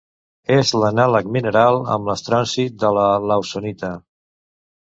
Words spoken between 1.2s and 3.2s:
mineral amb estronci de la